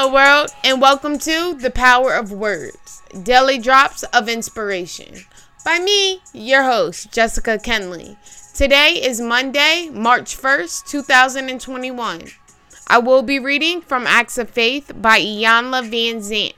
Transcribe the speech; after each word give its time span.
Hello, 0.00 0.12
world, 0.14 0.50
and 0.62 0.80
welcome 0.80 1.18
to 1.18 1.54
The 1.54 1.72
Power 1.72 2.14
of 2.14 2.30
Words 2.30 3.02
Daily 3.24 3.58
Drops 3.58 4.04
of 4.04 4.28
Inspiration 4.28 5.24
by 5.64 5.80
me, 5.80 6.20
your 6.32 6.62
host, 6.62 7.10
Jessica 7.10 7.58
Kenley. 7.58 8.16
Today 8.54 9.02
is 9.02 9.20
Monday, 9.20 9.90
March 9.92 10.38
1st, 10.40 10.86
2021. 10.86 12.28
I 12.86 12.98
will 12.98 13.22
be 13.24 13.40
reading 13.40 13.80
from 13.80 14.06
Acts 14.06 14.38
of 14.38 14.48
Faith 14.48 14.92
by 14.94 15.18
Iyanla 15.18 15.90
Vanzant. 15.90 16.54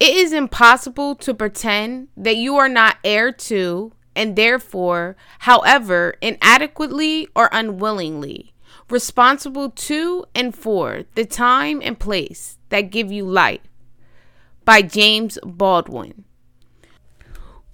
It 0.00 0.16
is 0.16 0.32
impossible 0.32 1.14
to 1.14 1.32
pretend 1.34 2.08
that 2.16 2.34
you 2.34 2.56
are 2.56 2.68
not 2.68 2.96
heir 3.04 3.30
to, 3.30 3.92
and 4.14 4.36
therefore, 4.36 5.16
however, 5.40 6.14
inadequately 6.20 7.28
or 7.34 7.48
unwillingly, 7.52 8.54
responsible 8.90 9.70
to 9.70 10.24
and 10.34 10.54
for 10.54 11.04
the 11.14 11.24
time 11.24 11.80
and 11.82 11.98
place 11.98 12.58
that 12.68 12.90
give 12.90 13.10
you 13.10 13.24
life. 13.24 13.60
By 14.64 14.82
James 14.82 15.38
Baldwin. 15.44 16.24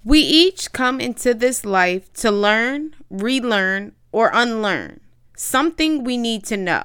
We 0.03 0.19
each 0.19 0.71
come 0.73 0.99
into 0.99 1.33
this 1.33 1.63
life 1.63 2.11
to 2.13 2.31
learn, 2.31 2.95
relearn, 3.09 3.93
or 4.11 4.31
unlearn 4.33 5.01
something 5.41 6.03
we 6.03 6.17
need 6.17 6.45
to 6.45 6.57
know. 6.57 6.83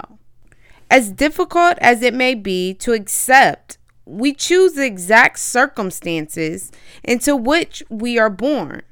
As 0.90 1.10
difficult 1.10 1.78
as 1.80 2.02
it 2.02 2.14
may 2.14 2.34
be 2.34 2.72
to 2.74 2.92
accept, 2.92 3.78
we 4.04 4.32
choose 4.32 4.74
the 4.74 4.86
exact 4.86 5.38
circumstances 5.38 6.70
into 7.02 7.36
which 7.36 7.82
we 7.90 8.18
are 8.18 8.30
born. 8.30 8.82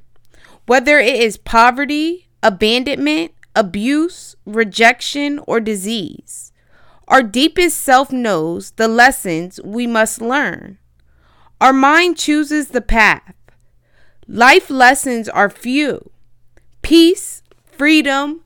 Whether 0.67 0.99
it 0.99 1.17
is 1.17 1.37
poverty, 1.37 2.29
abandonment, 2.43 3.33
abuse, 3.55 4.35
rejection, 4.47 5.41
or 5.47 5.61
disease, 5.61 6.53
our 7.07 7.23
deepest 7.23 7.81
self 7.81 8.11
knows 8.11 8.71
the 8.73 8.89
lessons 8.89 9.61
we 9.63 9.87
must 9.87 10.23
learn. 10.23 10.79
Our 11.61 11.73
mind 11.73 12.17
chooses 12.17 12.69
the 12.69 12.81
path. 12.81 13.35
Life 14.27 14.71
lessons 14.71 15.29
are 15.29 15.51
few 15.51 16.11
peace, 16.81 17.43
freedom, 17.65 18.43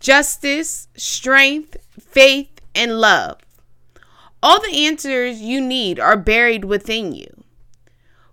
justice, 0.00 0.88
strength, 0.94 1.76
faith, 1.98 2.60
and 2.74 3.00
love. 3.00 3.38
All 4.42 4.60
the 4.60 4.86
answers 4.86 5.40
you 5.40 5.60
need 5.60 6.00
are 6.00 6.16
buried 6.16 6.64
within 6.64 7.12
you. 7.12 7.44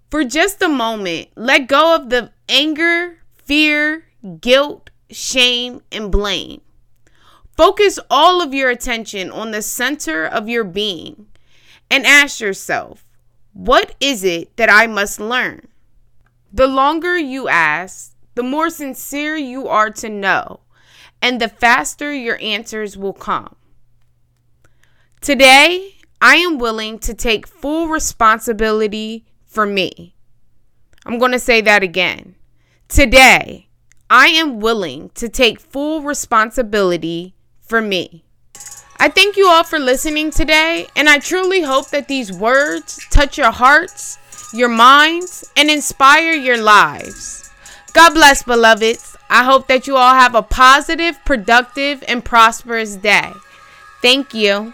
For 0.09 0.23
just 0.23 0.61
a 0.61 0.67
moment, 0.67 1.29
let 1.35 1.67
go 1.67 1.95
of 1.95 2.09
the 2.09 2.31
anger, 2.49 3.18
fear, 3.49 4.05
guilt, 4.41 4.91
shame, 5.09 5.81
and 5.91 6.11
blame. 6.11 6.61
Focus 7.57 7.97
all 8.07 8.43
of 8.43 8.53
your 8.53 8.69
attention 8.69 9.31
on 9.31 9.49
the 9.49 9.63
center 9.63 10.23
of 10.23 10.47
your 10.47 10.63
being 10.63 11.25
and 11.89 12.05
ask 12.05 12.39
yourself, 12.39 13.03
what 13.53 13.95
is 13.99 14.23
it 14.23 14.55
that 14.57 14.69
I 14.69 14.85
must 14.85 15.19
learn? 15.19 15.67
The 16.53 16.67
longer 16.67 17.17
you 17.17 17.47
ask, 17.47 18.15
the 18.35 18.43
more 18.43 18.69
sincere 18.69 19.35
you 19.35 19.67
are 19.67 19.89
to 19.89 20.09
know, 20.09 20.59
and 21.19 21.41
the 21.41 21.49
faster 21.49 22.13
your 22.13 22.37
answers 22.43 22.97
will 22.97 23.13
come. 23.13 23.55
Today, 25.21 25.95
I 26.21 26.35
am 26.35 26.59
willing 26.59 26.99
to 26.99 27.15
take 27.15 27.47
full 27.47 27.87
responsibility 27.87 29.25
for 29.47 29.65
me. 29.65 30.13
I'm 31.03 31.17
going 31.17 31.31
to 31.31 31.39
say 31.39 31.61
that 31.61 31.81
again. 31.81 32.35
Today, 32.89 33.67
I 34.09 34.29
am 34.29 34.59
willing 34.59 35.11
to 35.13 35.29
take 35.29 35.59
full 35.59 36.01
responsibility 36.01 37.35
for 37.61 37.81
me. 37.81 38.23
I 38.97 39.09
thank 39.09 39.37
you 39.37 39.47
all 39.47 39.63
for 39.63 39.77
listening 39.77 40.31
today, 40.31 40.87
and 40.95 41.07
I 41.07 41.19
truly 41.19 41.61
hope 41.61 41.91
that 41.91 42.07
these 42.07 42.33
words 42.33 42.99
touch 43.11 43.37
your 43.37 43.51
hearts, 43.51 44.17
your 44.55 44.69
minds, 44.69 45.49
and 45.55 45.69
inspire 45.69 46.33
your 46.33 46.57
lives. 46.57 47.51
God 47.93 48.15
bless, 48.15 48.41
beloveds. 48.41 49.15
I 49.29 49.43
hope 49.43 49.67
that 49.67 49.85
you 49.85 49.95
all 49.95 50.15
have 50.15 50.33
a 50.33 50.41
positive, 50.41 51.23
productive, 51.25 52.03
and 52.07 52.25
prosperous 52.25 52.95
day. 52.95 53.31
Thank 54.01 54.33
you. 54.33 54.73